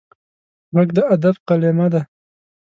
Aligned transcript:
غږ 0.75 0.89
د 0.97 0.99
ادب 1.15 1.35
قلمه 1.47 1.87
ده 1.93 2.01